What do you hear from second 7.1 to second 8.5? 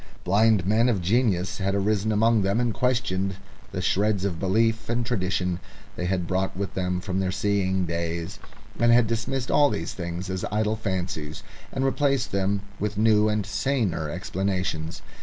their seeing days,